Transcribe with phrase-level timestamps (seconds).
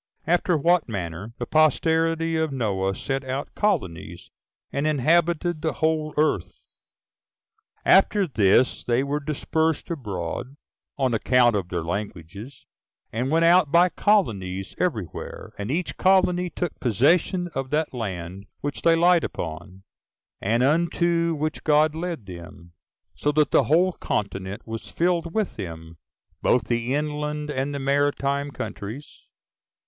[0.25, 4.31] After What Manner The Posterity Of Noah Sent Out Colonies,
[4.73, 6.65] And Inhabited The Whole Earth.
[7.85, 7.93] 1.
[7.93, 10.57] After this they were dispersed abroad,
[10.97, 12.65] on account of their languages,
[13.13, 18.47] and went out by colonies every where; and each colony took possession of that land
[18.61, 19.83] which they light upon,
[20.41, 22.73] and unto which God led them;
[23.13, 25.99] so that the whole continent was filled with them,
[26.41, 29.27] both the inland and the maritime countries.